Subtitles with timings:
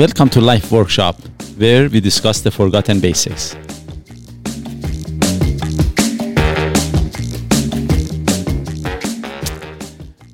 [0.00, 1.16] Welcome to Life Workshop,
[1.58, 3.54] where we discuss the forgotten basics.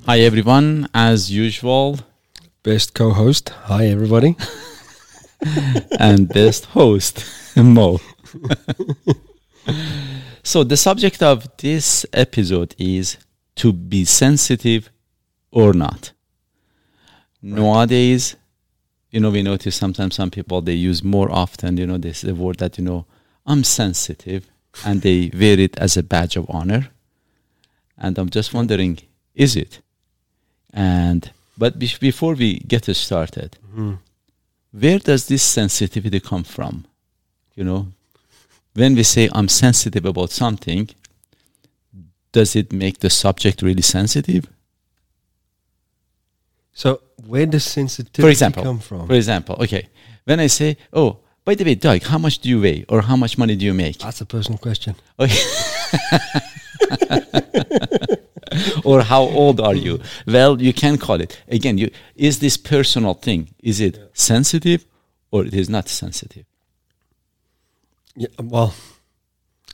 [0.05, 0.87] Hi, everyone.
[0.93, 1.99] As usual,
[2.63, 3.49] Best co-host.
[3.65, 4.37] Hi, everybody.
[5.99, 7.25] and best host,
[7.57, 7.99] Mo.
[10.43, 13.17] so, the subject of this episode is
[13.57, 14.89] to be sensitive
[15.51, 16.13] or not.
[17.41, 18.37] Nowadays,
[19.17, 22.35] you know, we notice sometimes some people they use more often, you know, this the
[22.35, 23.07] word that you know,
[23.47, 24.45] I'm sensitive,
[24.85, 26.89] and they wear it as a badge of honor.
[27.97, 28.99] And I'm just wondering,
[29.33, 29.81] is it?
[30.71, 33.93] And but be- before we get started, mm-hmm.
[34.71, 36.85] where does this sensitivity come from?
[37.55, 37.87] You know,
[38.75, 40.89] when we say I'm sensitive about something,
[42.31, 44.45] does it make the subject really sensitive?
[46.77, 49.07] So, where does sensitivity For example, come from?
[49.07, 49.89] For example, okay,
[50.25, 53.15] when I say, "Oh, by the way, Doug, how much do you weigh, or how
[53.15, 54.93] much money do you make?" That's a personal question.
[55.19, 55.41] Okay.
[58.83, 59.99] or how old are you?
[60.27, 61.79] Well, you can call it again.
[61.79, 63.49] You is this personal thing?
[63.63, 64.85] Is it sensitive,
[65.31, 66.45] or it is not sensitive?
[68.15, 68.75] Yeah, well,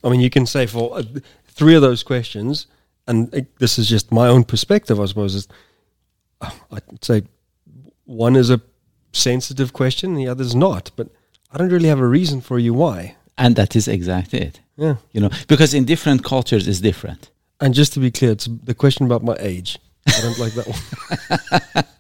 [0.05, 1.03] I mean, you can say for uh,
[1.47, 2.67] three of those questions,
[3.07, 5.35] and uh, this is just my own perspective, I suppose.
[5.35, 5.49] Is
[6.41, 7.23] I'd say
[8.05, 8.61] one is a
[9.11, 10.91] sensitive question, the other is not.
[10.95, 11.07] But
[11.51, 13.15] I don't really have a reason for you why.
[13.37, 14.59] And that is exactly it.
[14.77, 14.95] Yeah.
[15.11, 17.29] You know, because in different cultures is different.
[17.59, 19.79] And just to be clear, it's the question about my age.
[20.07, 21.85] I don't like that one.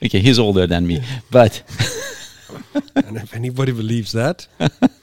[0.00, 1.62] Okay, he's older than me, but
[2.96, 4.46] And if anybody believes that,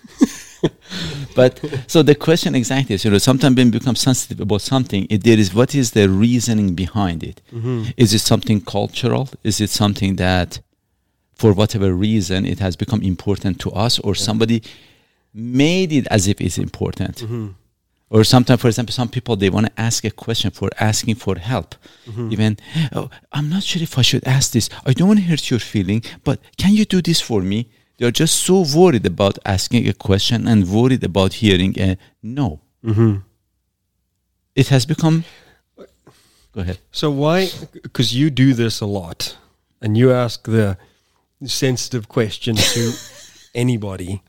[1.35, 5.05] but so the question exactly is, you know, sometimes when we become sensitive about something,
[5.09, 7.41] it, there is what is the reasoning behind it?
[7.51, 7.91] Mm-hmm.
[7.97, 9.29] Is it something cultural?
[9.43, 10.59] Is it something that,
[11.35, 14.63] for whatever reason, it has become important to us, or somebody
[15.33, 17.17] made it as if it's important?
[17.17, 17.47] Mm-hmm.
[18.09, 21.37] Or sometimes, for example, some people they want to ask a question for asking for
[21.37, 21.75] help.
[22.07, 22.31] Mm-hmm.
[22.31, 22.57] Even,
[22.93, 24.69] oh, I'm not sure if I should ask this.
[24.85, 27.67] I don't want to hurt your feeling, but can you do this for me?
[27.97, 32.59] They're just so worried about asking a question and worried about hearing a no.
[32.83, 33.17] Mm-hmm.
[34.55, 35.23] It has become.
[36.53, 36.79] Go ahead.
[36.91, 37.49] So why?
[37.83, 39.37] Because you do this a lot,
[39.81, 40.77] and you ask the
[41.45, 42.93] sensitive questions to
[43.55, 44.21] anybody.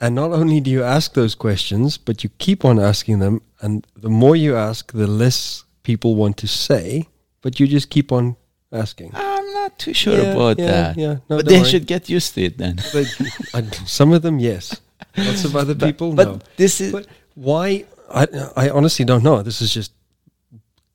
[0.00, 3.86] And not only do you ask those questions, but you keep on asking them, and
[3.94, 7.08] the more you ask, the less people want to say.
[7.42, 8.36] But you just keep on
[8.72, 9.12] asking.
[9.14, 9.29] Ah,
[9.70, 10.96] Not too sure Yeah, about yeah, that.
[10.98, 11.14] yeah.
[11.28, 11.70] No, but they worry.
[11.70, 12.76] should get used to it then.
[13.52, 14.80] But some of them, yes.
[15.16, 16.38] Lots of other people, but no.
[16.56, 17.84] this is But why?
[18.12, 18.26] I
[18.56, 19.42] I honestly don't know.
[19.42, 19.92] This is just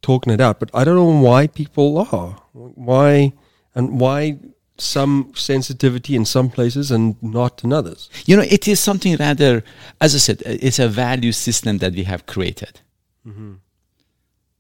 [0.02, 0.60] talking it out.
[0.60, 3.34] But I don't know why people are why
[3.74, 4.38] and why
[4.78, 8.10] some sensitivity in some places and not in others.
[8.26, 9.64] You know, it is something rather,
[10.02, 12.82] as I said, it's a value system that we have created.
[13.26, 13.54] Mm-hmm.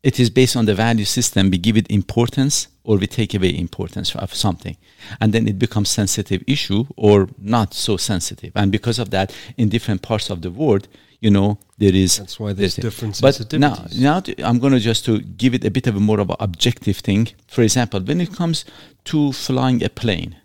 [0.03, 1.49] It is based on the value system.
[1.49, 4.77] We give it importance or we take away importance of something.
[5.19, 8.51] And then it becomes sensitive issue or not so sensitive.
[8.55, 10.87] And because of that, in different parts of the world,
[11.19, 12.17] you know, there is.
[12.17, 15.65] That's why there's different But now, now to- I'm going to just to give it
[15.65, 17.29] a bit of a more of an objective thing.
[17.47, 18.65] For example, when it comes
[19.05, 20.35] to flying a plane,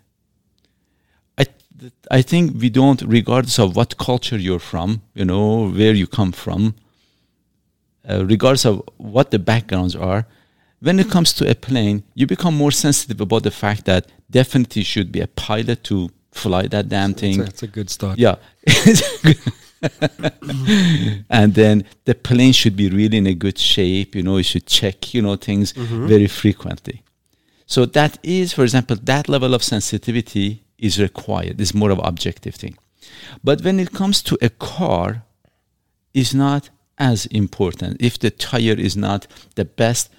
[1.37, 1.43] I
[1.79, 6.07] th- I think we don't, regardless of what culture you're from, you know, where you
[6.07, 6.73] come from,
[8.09, 10.25] uh, regardless of what the backgrounds are,
[10.81, 14.83] when it comes to a plane, you become more sensitive about the fact that definitely
[14.83, 17.41] should be a pilot to fly that damn That's thing.
[17.41, 18.17] a, that's a good start.
[18.17, 18.35] Yeah.
[21.29, 24.15] and then the plane should be really in a good shape.
[24.15, 26.07] You know, you should check, you know, things mm-hmm.
[26.07, 27.03] very frequently.
[27.65, 31.61] So that is, for example, that level of sensitivity is required.
[31.61, 32.77] It's more of an objective thing.
[33.43, 35.23] But when it comes to a car,
[36.13, 37.97] is not as important.
[37.99, 40.09] If the tire is not the best,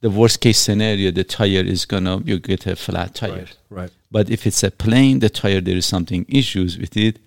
[0.00, 3.32] the worst case scenario, the tire is gonna you get a flat tire.
[3.32, 3.56] Right.
[3.70, 3.90] Right.
[4.10, 7.18] But if it's a plane, the tire, there is something issues with it,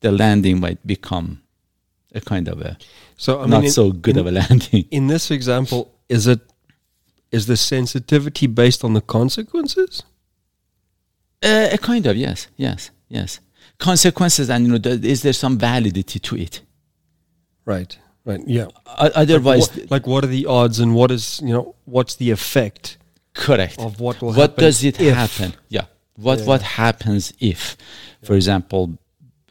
[0.00, 1.42] the landing might become
[2.14, 2.76] a kind of a
[3.16, 4.84] So I mean, not in- so good in, of a landing.
[4.90, 6.40] in this example, is it
[7.32, 10.02] is the sensitivity based on the consequences?
[11.42, 13.40] Uh, a kind of yes, yes, yes.
[13.78, 16.62] Consequences, and you know, th- is there some validity to it?
[17.66, 17.98] Right.
[18.26, 18.40] Right.
[18.46, 18.66] Yeah.
[19.04, 22.30] O- otherwise, What- like what are the odds and what is you know what's the
[22.38, 22.84] effect
[23.44, 23.78] correct.
[23.78, 25.50] of what will what happen does it if- happen?
[25.76, 25.86] Yeah.
[26.26, 26.46] What Yeah.
[26.50, 27.76] what happens if,
[28.26, 28.82] for example,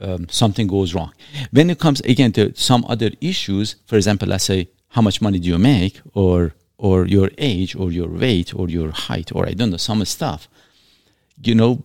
[0.02, 1.12] um, something goes wrong?
[1.52, 5.40] When it comes again to some other issues, for example, let's say how much money
[5.40, 9.54] do you make, or or your age, or your weight, or your height, or I
[9.54, 10.42] don't know some stuff.
[11.44, 11.84] you know,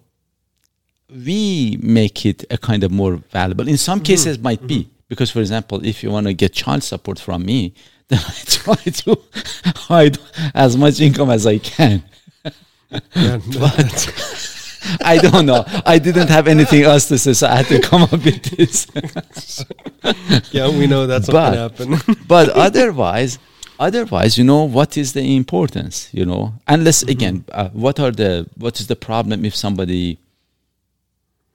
[1.26, 3.66] we make it a kind of more valuable.
[3.68, 7.18] In some cases, might be because, for example, if you want to get child support
[7.18, 7.74] from me,
[8.08, 9.18] then I try to
[9.90, 10.16] hide
[10.54, 12.02] as much income as I can.
[13.14, 13.92] Yeah, But
[15.12, 15.62] I don't know.
[15.84, 18.86] I didn't have anything else to say, so I had to come up with this.
[20.56, 22.16] yeah, we know that's But- going to happen.
[22.26, 23.38] but otherwise
[23.78, 28.46] otherwise you know what is the importance you know unless again uh, what are the
[28.64, 30.18] what is the problem if somebody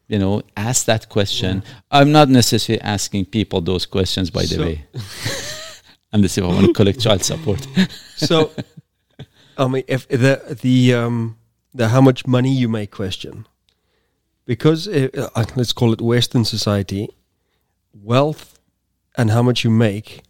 [0.07, 1.63] you know ask that question.
[1.92, 4.86] I'm not necessarily asking people those questions by the So- way.
[6.13, 7.68] Unless if i want to collect child support.
[8.16, 8.52] So,
[9.57, 11.38] I mean, if the the um
[11.74, 13.46] the how much money you make question,
[14.46, 17.10] because uh, uh, let's call it Western society,
[17.94, 18.57] wealth
[19.18, 20.22] and how much you make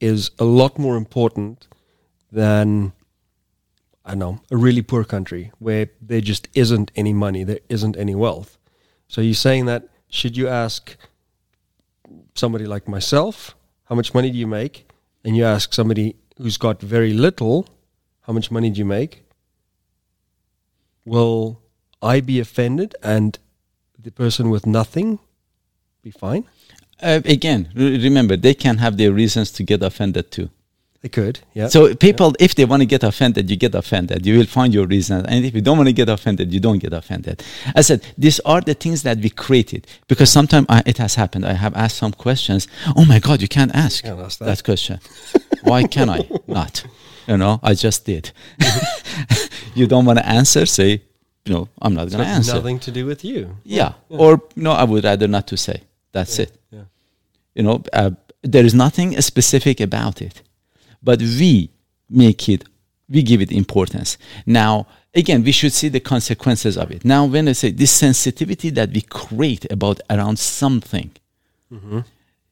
[0.00, 1.68] is a lot more important
[2.30, 2.92] than
[4.06, 7.96] I don't know a really poor country where there just isn't any money, there isn't
[7.96, 8.56] any wealth.
[9.12, 10.96] So you're saying that should you ask
[12.34, 13.54] somebody like myself,
[13.84, 14.88] how much money do you make?
[15.22, 17.68] And you ask somebody who's got very little,
[18.22, 19.24] how much money do you make?
[21.04, 21.60] Will
[22.00, 23.38] I be offended and
[23.98, 25.18] the person with nothing
[26.02, 26.44] be fine?
[27.02, 30.48] uh, again re- remember they can have their reasons to get offended too
[31.02, 31.66] They could, yeah.
[31.66, 34.24] So people, if they want to get offended, you get offended.
[34.24, 35.24] You will find your reasons.
[35.28, 37.42] And if you don't want to get offended, you don't get offended.
[37.74, 39.88] I said, these are the things that we created.
[40.06, 41.44] Because sometimes it has happened.
[41.44, 42.68] I have asked some questions.
[42.96, 44.44] Oh my God, you can't ask Can't ask that.
[44.44, 44.62] that.
[44.64, 45.00] question.
[45.64, 46.84] Why can I not?
[47.26, 48.30] You know, I just did.
[49.74, 51.02] you don't want to answer, say,
[51.44, 52.54] you know, I'm not going to answer.
[52.54, 53.56] nothing to do with you.
[53.64, 53.94] Yeah.
[54.08, 55.82] Or, no, I would rather not to say.
[56.12, 56.82] That's it Yeah.
[57.54, 58.10] you know uh,
[58.42, 60.42] there is nothing specific about it
[61.02, 61.70] but we
[62.08, 62.64] make it
[63.08, 64.16] we give it importance.
[64.46, 67.04] Now again we should see the consequences of it.
[67.04, 71.10] Now when i say this sensitivity that we create about around something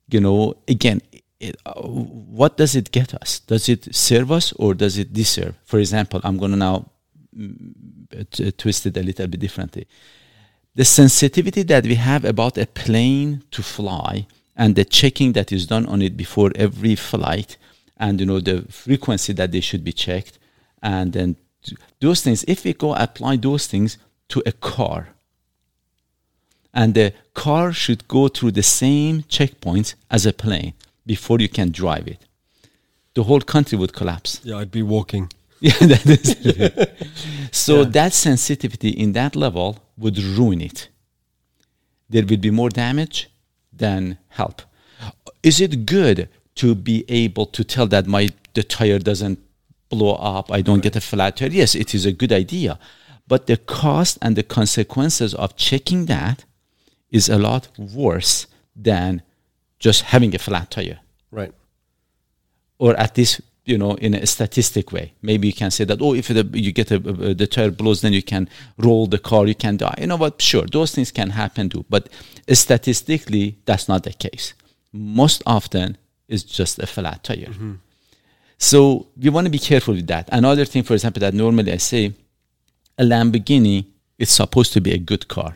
[0.09, 1.01] you know again
[1.41, 3.41] it, uh, what does it get us?
[3.41, 5.55] Does it serve us or does it deserve?
[5.65, 6.91] For example i'm going to now
[7.37, 7.73] mm,
[8.31, 9.87] t- twist it a little bit differently.
[10.75, 14.27] The sensitivity that we have about a plane to fly
[14.57, 17.57] and the checking that is done on it before every flight
[18.01, 20.39] and you know the frequency that they should be checked
[20.83, 21.37] and then
[22.01, 23.99] those things if we go apply those things
[24.29, 25.01] to a car
[26.73, 30.73] and the car should go through the same checkpoints as a plane
[31.07, 32.21] before you can drive it
[33.15, 35.25] the whole country would collapse Yeah, I'd be walking.
[35.61, 36.29] yeah, that is.
[37.65, 37.89] So Yeah.
[37.99, 39.69] that sensitivity in that level
[39.99, 40.89] would ruin it.
[42.09, 43.29] There will be more damage
[43.83, 44.63] than help.
[45.43, 46.29] Is it good
[46.61, 48.25] to be able to tell that my
[48.55, 49.39] the tire doesn't
[49.89, 51.49] blow up, I don't get a flat tire?
[51.63, 52.79] Yes, it is a good idea.
[53.27, 56.45] But the cost and the consequences of checking that
[57.11, 58.47] is a lot worse
[58.89, 59.23] than
[59.79, 60.99] just having a flat tire
[61.33, 61.53] Right.
[62.79, 63.41] or at least
[63.71, 66.73] you know in a statistic way maybe you can say that oh if the, you
[66.81, 68.49] get a, a- the tire blows then you can
[68.79, 71.85] roll the car you can die you know what sure those things can happen too
[71.95, 72.09] but
[72.53, 74.55] statistically that's not the case
[74.93, 75.97] most often
[76.33, 77.75] it's just a flat tire mm-hmm.
[78.71, 78.79] so
[79.23, 82.03] we want to be careful with that another thing for example that normally i say
[83.03, 83.79] a lamborghini
[84.19, 85.53] is supposed to be a good car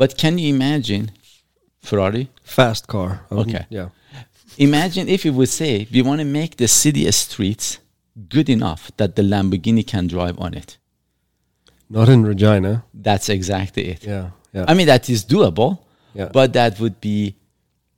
[0.00, 1.04] but can you imagine
[1.80, 3.10] ferrari Fast car.
[3.30, 3.66] Wouldn't- Okay.
[3.68, 3.88] Yeah.
[4.56, 7.78] Imagine if we would say we want to make the city streets
[8.28, 10.78] good enough that the Lamborghini can drive on it.
[11.90, 12.84] Not in Regina.
[12.94, 14.04] That's exactly it.
[14.04, 14.30] Yeah.
[14.52, 14.64] Yeah.
[14.66, 15.78] I mean, that is doable,
[16.14, 16.30] Yeah.
[16.32, 17.36] but that would be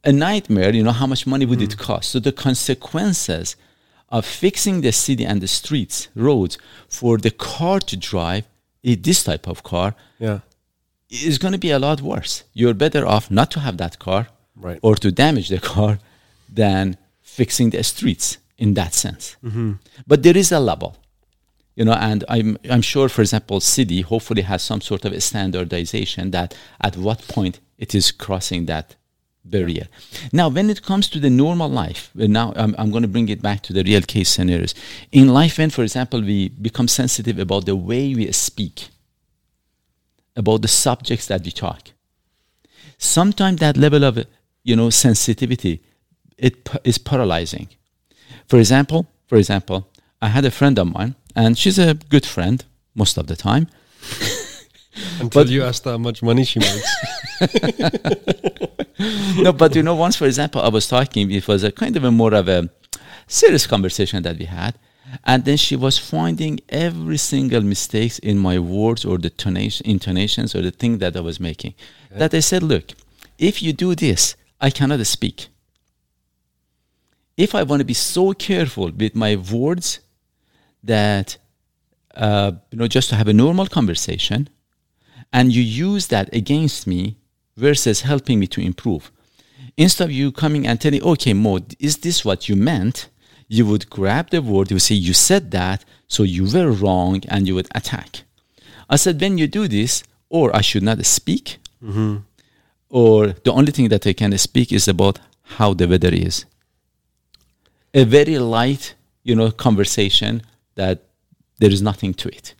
[0.04, 0.72] a nightmare.
[0.74, 1.78] You know, how much money would it mm.
[1.78, 2.10] cost?
[2.10, 3.56] So the consequences
[4.08, 8.44] of fixing the city and the streets, roads for the car to drive,
[8.84, 10.40] i- this type of car, yeah.
[11.08, 12.44] is going to be a lot worse.
[12.52, 14.78] You're better off not to have that car Right.
[14.82, 15.98] or to damage the car
[16.52, 19.36] than fixing the streets in that sense.
[19.44, 19.72] Mm-hmm.
[20.06, 20.96] But there is a level,
[21.76, 25.20] you know, and I'm I'm sure, for example, city hopefully has some sort of a
[25.20, 28.96] standardization that at what point it is crossing that
[30.32, 33.42] Now, when it comes to the normal life, now I'm, I'm going to bring it
[33.42, 34.74] back to the real case scenarios.
[35.12, 38.88] In life, when, for example, we become sensitive about the way we speak,
[40.36, 41.90] about the subjects that we talk,
[42.98, 44.24] sometimes that level of
[44.62, 45.82] you know sensitivity
[46.36, 47.68] it is paralyzing.
[48.46, 49.88] For example for example
[50.20, 52.64] i had a friend of mine and she's a good friend
[52.94, 53.68] most of the time
[55.20, 56.90] Until But- you asked how much money she makes.
[59.38, 62.04] no but you know once for example i was talking it was a kind of
[62.04, 62.68] a more of a
[63.26, 64.74] serious conversation that we had
[65.24, 70.54] And then she was finding every single mistakes in my words or the tonation, intonations
[70.54, 71.74] or the thing that I was making.
[72.10, 72.92] That I said, look,
[73.38, 75.48] if you do this, I cannot speak.
[77.36, 80.00] If I want to be so careful with my words
[80.84, 81.38] that
[82.14, 84.48] uh, you know just to have a normal conversation,
[85.32, 87.16] and you use that against me
[87.56, 89.10] versus helping me to improve,
[89.76, 93.08] instead of you coming and telling, okay, Mo, is this what you meant?
[93.48, 97.22] You would grab the word, you would say, you said that, so you were wrong,
[97.28, 98.22] and you would attack.
[98.88, 102.18] I said, when you do this, or I should not speak, mm-hmm.
[102.88, 106.44] or the only thing that I can speak is about how the weather is.
[107.92, 108.94] A very light,
[109.24, 110.42] you know, conversation
[110.76, 111.02] that
[111.58, 112.54] there is nothing to it.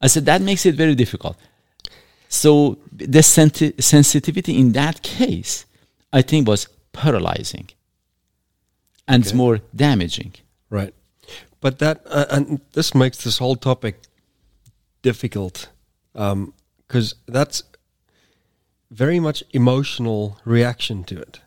[0.00, 1.36] I said that makes it very difficult.
[2.28, 5.64] So the senti- sensitivity in that case,
[6.12, 7.68] I think, was paralyzing
[9.08, 9.36] and it's Okay.
[9.36, 10.34] more damaging.
[10.70, 10.94] Right.
[11.60, 13.94] But that, uh, and this makes this whole topic
[15.02, 15.68] difficult
[16.12, 17.62] because that's
[18.90, 21.40] very much emotional reaction to it.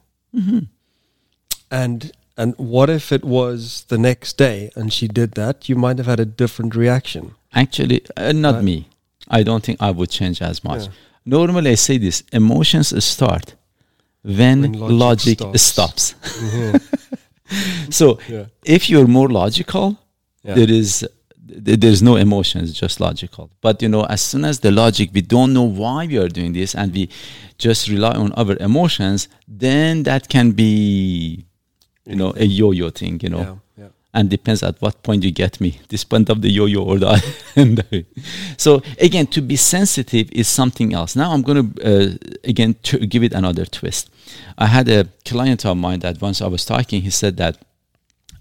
[1.71, 5.67] And and what if it was the next day and she did that?
[5.69, 7.35] You might have had a different reaction.
[7.53, 8.87] Actually, uh, not me.
[9.27, 10.83] I don't think I would change as much.
[10.83, 10.91] Yeah.
[11.25, 13.55] Normally, I say this emotions start
[14.23, 16.15] when, When logic logic, stops.
[16.15, 16.89] stops.
[17.89, 18.45] so, Yeah.
[18.65, 19.97] if you're more logical,
[20.43, 20.55] Yeah.
[20.55, 21.05] there is
[21.65, 23.49] th- there's no emotions, just logical.
[23.61, 26.53] But you know, as soon as the logic, we don't know why we are doing
[26.53, 27.09] this, and we
[27.57, 31.45] just rely on our emotions, then that can be,
[32.05, 33.19] you know, a yo-yo thing.
[33.23, 33.59] You know.
[34.13, 35.79] And depends at what point you get me.
[35.89, 38.05] This point of the yo-yo or the
[38.57, 41.15] so again to be sensitive is something else.
[41.15, 44.09] Now i'm going to uh, again to give it another twist.
[44.57, 47.57] I had a client of mine that once i was talking he said that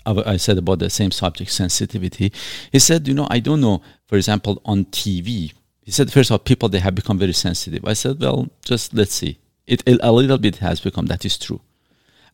[0.06, 2.32] I said about the same subject sensitivity.
[2.72, 6.34] He said you know i don't know for example on tv he said first of
[6.34, 7.84] all people they have become very sensitive.
[7.84, 9.38] I said well just let's see.
[9.66, 11.60] It a a little bit has become that is true.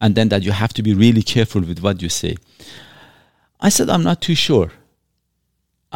[0.00, 2.36] And then that you have to be really careful with what you say
[3.66, 4.70] I said, I'm not too sure.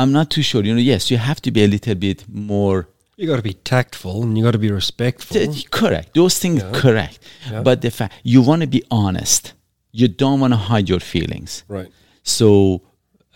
[0.01, 0.63] I'm not too sure.
[0.65, 2.89] You know, yes, you have to be a little bit more
[3.21, 5.35] You got to be tactful and you got to be respectful.
[5.37, 6.15] T- correct.
[6.15, 6.71] Those things Yeah.
[6.83, 7.19] correct.
[7.51, 7.63] Yeah.
[7.69, 9.43] But the fact you want to be honest.
[10.01, 11.51] You don't want to hide your feelings.
[11.77, 11.91] Right.
[12.23, 12.83] So,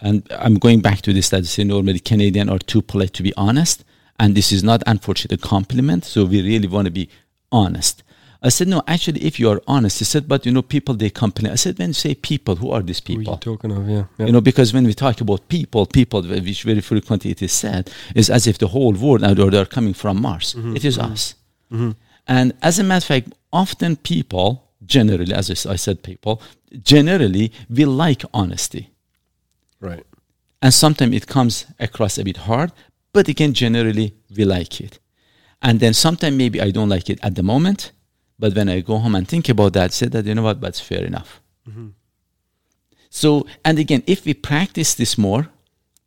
[0.07, 3.33] and I'm going back to this that say normally Canadian are too polite to be
[3.47, 3.85] honest,
[4.21, 6.05] and this is not unfortunately a compliment.
[6.05, 7.09] So we really want to be
[7.51, 8.03] honest.
[8.45, 8.83] I said no.
[8.89, 11.53] Actually, if you are honest, he said, but you know, people they complain.
[11.53, 13.35] I said, when you say people, who are these are people?
[13.35, 13.89] you talking of?
[13.89, 14.05] Yeah.
[14.19, 14.27] yeah.
[14.27, 17.91] You know, because when we talk about people, people, which very frequently it is said,
[18.15, 20.55] is as if the whole world or they are coming from Mars.
[20.55, 21.35] Mm-hmm, it is mm-hmm, us.
[21.71, 21.91] Mm-hmm.
[22.27, 26.43] And as a matter of fact, often people, generally, as I said, people,
[26.83, 28.91] generally, we like honesty.
[29.81, 30.05] right.
[30.65, 32.71] And sometimes it comes across a bit hard,
[33.13, 35.01] but again, generally, we like it.
[35.61, 37.91] And then sometimes maybe I don't like it at the moment,
[38.43, 40.81] but when I go home and think about that, say that, you know what, that's
[40.81, 41.41] fair enough.
[41.71, 41.91] Mm-hmm.
[43.09, 45.47] So, and again, if we practice this more,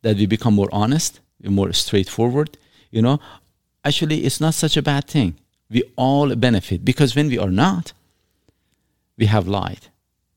[0.02, 2.58] that we become more honest, more straightforward,
[2.90, 3.20] you know,
[3.86, 5.36] actually, it's not such a bad thing.
[5.70, 7.94] We all benefit because when we are not,
[9.16, 9.86] we have lied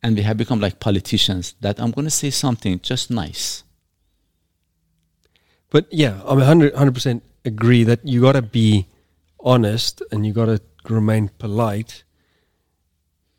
[0.02, 3.66] and we have become like politicians that I'm going to say something just nice.
[5.70, 8.88] But yeah, I'm 100, 100 percent agree that you got to be
[9.42, 12.04] honest and you got to remain polite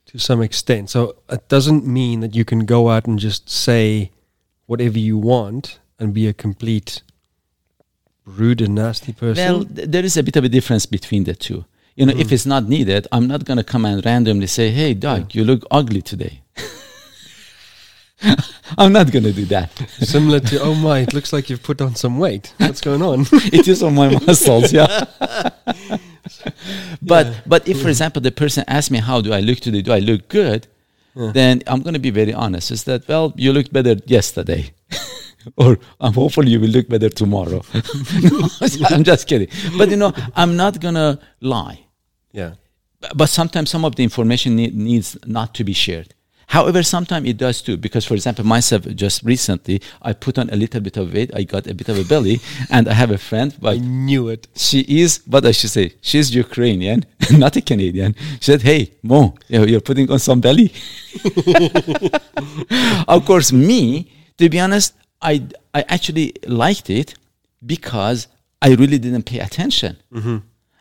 [0.06, 0.90] to some extent.
[0.90, 4.11] So it doesn't mean that you can go out and just say
[4.66, 7.02] whatever you want and be a complete
[8.25, 9.44] rude and nasty person.
[9.44, 11.64] Well, th- there is a bit of a difference between the two.
[11.97, 12.35] You know, if hmm.
[12.35, 15.64] it's not needed, I'm not going to come and randomly say, "Hey, Doug, you look
[15.70, 16.40] ugly today."
[18.78, 19.70] I'm not going to do that.
[19.99, 22.54] Similar to, oh my, it looks like you've put on some weight.
[22.59, 23.26] What's going on?
[23.32, 25.04] it is on my muscles, yeah.
[27.02, 29.82] but but if, for example, the person asks me, "How do I look today?
[29.82, 30.66] Do I look good?"
[31.14, 32.70] Then I'm going to be very honest.
[32.70, 34.73] Is that well, you looked better yesterday,
[35.56, 37.62] or um, hopefully you will look better tomorrow.
[37.75, 38.49] no,
[38.90, 39.49] I'm just kidding.
[39.76, 41.87] But you know, I'm not going to lie.
[42.32, 42.54] yeah.
[43.14, 46.14] but sometimes some of the information need, needs not to be shared.
[46.50, 50.57] However, sometimes it does too, because for example, myself just recently, I put on a
[50.57, 51.30] little bit of weight.
[51.33, 52.40] I got a bit of a belly,
[52.71, 54.49] and I have a friend, But I knew it.
[54.57, 57.04] she is, what I should say, she's Ukrainian,
[57.45, 58.16] not a Canadian.
[58.40, 60.73] She said, "Hey, Mo, you're putting on some belly."
[63.14, 65.35] of course, me, to be honest, I
[65.73, 67.14] I actually liked it
[67.64, 68.26] because
[68.61, 70.38] I really didn't pay attention, mm-hmm.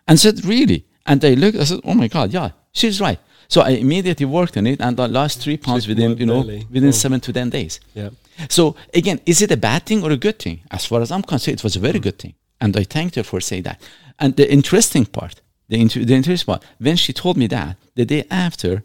[0.08, 3.62] and said, "Really?" And I looked, I said, "Oh my God, yeah, she's right." So
[3.62, 6.42] I immediately worked on it, and I lost three pounds within, you know,
[6.72, 7.80] within seven to ten days.
[7.96, 8.12] Yeah.
[8.48, 10.62] So again, is it a bad thing or a good thing?
[10.72, 13.24] As far as I'm concerned, it was a very good thing, and I thanked her
[13.24, 13.82] for saying that.
[14.20, 18.06] And the interesting part, the, inter- the interesting part, when she told me that, the
[18.06, 18.84] day after,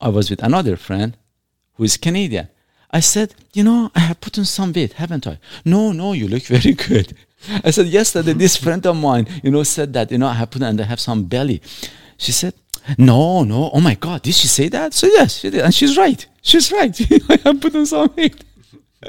[0.00, 1.16] I was with another friend
[1.74, 2.48] who is Canadian.
[2.90, 5.38] I said, you know, I have put on some weight, haven't I?
[5.64, 7.16] No, no, you look very good.
[7.64, 10.50] I said, yesterday, this friend of mine, you know, said that, you know, I have
[10.50, 11.62] put on and I have some belly.
[12.18, 12.54] She said,
[12.98, 14.94] no, no, oh my God, did she say that?
[14.94, 15.62] So yes, she did.
[15.62, 16.26] And she's right.
[16.42, 16.98] She's right.
[17.30, 18.44] I put on some weight.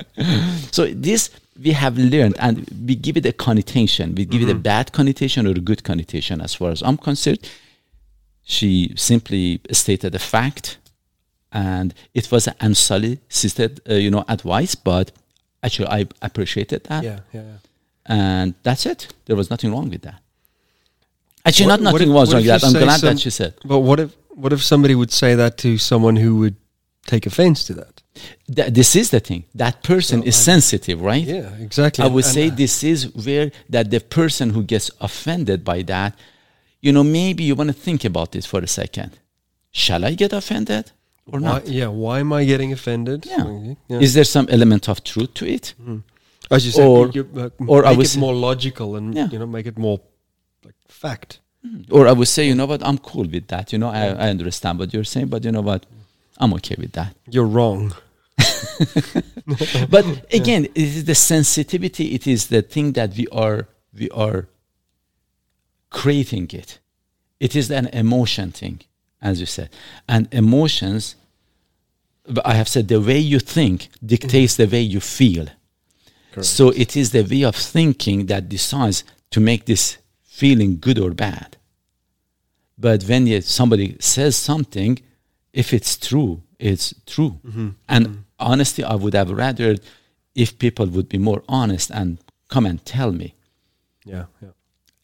[0.72, 1.30] so this
[1.62, 4.16] we have learned and we give it a connotation.
[4.16, 7.50] We give it a bad connotation or a good connotation as far as I'm concerned.
[8.44, 10.78] She simply stated a fact
[11.52, 15.12] and it was an unsolicited, uh, you know, advice, but
[15.64, 17.04] actually I appreciated that.
[17.04, 17.58] Yeah, yeah, yeah.
[18.06, 19.14] And that's it.
[19.26, 20.22] There was nothing wrong with that.
[21.48, 22.64] Actually, What- not nothing if- was wrong with that.
[22.64, 23.54] I'm glad some- that you said.
[23.66, 24.10] But what if
[24.44, 26.56] what if somebody would say that to someone who would
[27.12, 27.96] take offense to that?
[28.58, 29.42] Th- this is the thing.
[29.64, 31.26] That person is sensitive, right?
[31.36, 32.04] Yeah, exactly.
[32.06, 35.80] I would And- say and- this is where that the person who gets offended by
[35.94, 36.12] that,
[36.86, 39.12] you know, maybe you want to think about this for a second.
[39.72, 40.86] Shall I get offended
[41.32, 41.68] or why, not?
[41.68, 43.20] yeah, why am I getting offended?
[43.26, 43.46] Yeah.
[43.90, 44.00] Yeah.
[44.06, 45.74] Is there some element of truth to it?
[46.56, 49.28] As you said, or- you, you, uh, or make was- it more logical and Yeah.
[49.32, 50.00] you know make it more
[50.98, 51.40] fact.
[51.66, 51.94] Mm-hmm.
[51.96, 53.72] Or I would say, you know what, I'm cool with that.
[53.74, 55.86] You know, I, I understand what you're saying, but you know what,
[56.38, 57.16] I'm okay with that.
[57.30, 57.94] You're wrong.
[59.90, 62.14] but again, it is the sensitivity.
[62.14, 64.48] It is the thing that we are we are
[65.90, 66.80] creating it.
[67.40, 68.82] It is an emotion thing,
[69.22, 69.70] as you said,
[70.08, 71.16] and emotions.
[72.44, 75.48] I have said the way you think dictates the way you feel.
[76.42, 79.98] So it is the way of thinking that decides to make this
[80.42, 81.58] feeling good or bad.
[82.78, 85.00] But when you, somebody says something,
[85.52, 87.40] if it's true, it's true.
[87.90, 88.06] And
[88.38, 89.78] honestly, I would have rather
[90.36, 92.20] if people would be more honest and
[92.50, 93.34] come and tell me.
[94.06, 94.50] Yeah, yeah.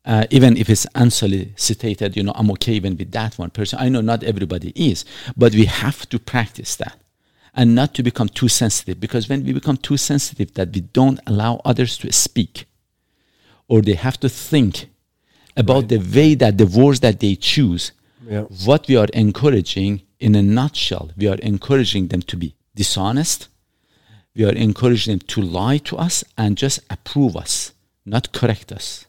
[0.06, 3.80] Uh, even if it's unsolicited, you know, I'm okay even with that one person.
[3.80, 5.04] I know not everybody is,
[5.36, 6.98] but we have to practice that
[7.56, 11.20] and not to become too sensitive because when we become too sensitive that we don't
[11.26, 12.66] allow others to speak
[13.68, 14.93] or they have to think
[15.56, 17.92] about the way that the words that they choose
[18.30, 18.44] Yeah.
[18.66, 23.40] what we are encouraging in a nutshell we are encouraging them to be dishonest
[24.36, 27.74] we are encouraging them to lie to us and just approve us
[28.06, 29.06] not correct us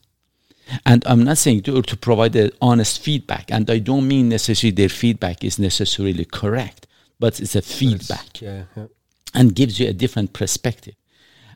[0.85, 4.75] and i'm not saying to, to provide the honest feedback and i don't mean necessarily
[4.75, 6.87] their feedback is necessarily correct
[7.21, 8.87] but it's a feedback Yeah, yeah.
[9.33, 10.95] and gives you a different perspective.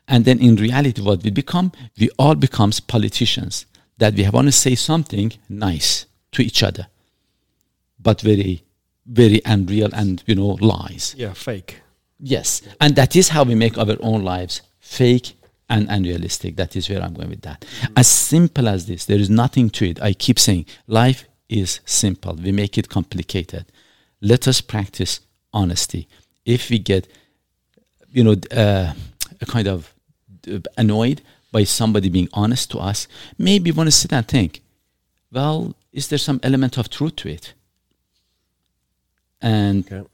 [0.07, 3.65] And then in reality, what we become, we all becomes politicians
[3.99, 6.87] that we have want to say something nice to each other,
[7.99, 8.63] but very,
[9.05, 11.13] very unreal and you know lies.
[11.17, 11.81] Yeah, fake.
[12.19, 15.35] Yes, and that is how we make our own lives fake
[15.69, 16.55] and unrealistic.
[16.55, 17.63] That is where I'm going with that.
[17.95, 20.01] As simple as this, there is nothing to it.
[20.01, 22.33] I keep saying life is simple.
[22.33, 23.65] We make it complicated.
[24.21, 25.19] Let us practice
[25.53, 26.07] honesty.
[26.45, 27.07] If we get,
[28.09, 28.93] you know, uh,
[29.41, 29.93] a kind of
[30.51, 33.07] uh, annoyed by somebody being honest to us,
[33.37, 34.61] maybe want to sit and think,
[35.31, 37.53] well, is there some element of truth to it?
[39.41, 40.07] And Okay.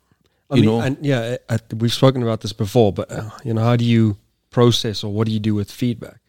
[0.51, 3.29] I You mean, know- and yeah, I, I- we've spoken about this before, but uh,
[3.43, 4.17] you know, how do you
[4.51, 6.19] process or what do you do with feedback?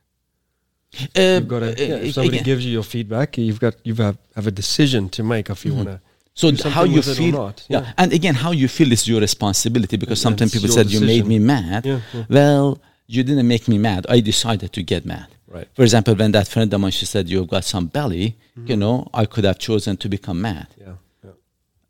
[1.17, 1.67] uh, You've got to.
[1.73, 4.51] uh, Yeah, if somebody again- gives you your feedback, you've got you have have a
[4.51, 6.01] decision to make if you want to.
[6.35, 7.81] So how you with it or feel, not, yeah.
[7.81, 7.93] yeah.
[7.97, 11.27] and again, how you feel is your responsibility because And sometimes people said you made
[11.27, 11.87] me mad.
[11.87, 12.25] Yeah, yeah.
[12.29, 14.07] Well, you didn't make me mad.
[14.09, 15.27] I decided to get mad.
[15.49, 15.69] Right.
[15.75, 18.71] For example, when that friend of mine she said you've got some belly, Mm-hmm.
[18.71, 20.67] you know, I could have chosen to become mad.
[20.81, 20.95] Yeah.
[21.23, 21.31] yeah.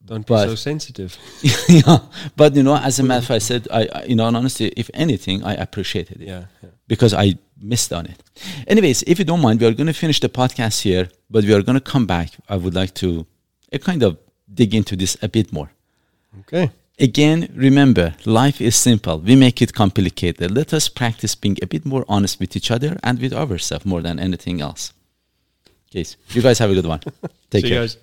[0.04, 1.16] Don't be But- so sensitive.
[1.68, 1.98] yeah,
[2.36, 4.36] but you know, as a matter of fact, I said, I, I, you know, and
[4.36, 6.44] honestly, if anything, I appreciated it Yeah.
[6.62, 6.70] yeah.
[6.88, 8.20] because I missed on it.
[8.66, 11.52] Anyways, if you don't mind, we are going to finish the podcast here, but we
[11.54, 12.30] are going to come back.
[12.48, 13.26] I would like to
[13.72, 14.18] uh, kind of
[14.52, 15.70] dig into this a bit more.
[16.40, 16.70] Okay.
[16.98, 19.18] Again, remember, life is simple.
[19.18, 20.50] We make it complicated.
[20.50, 24.00] Let us practice being a bit more honest with each other and with ourselves more
[24.00, 24.94] than anything else.
[25.90, 27.00] Okay, so you guys have a good one.
[27.50, 27.82] Take See you care.
[27.82, 27.98] guys.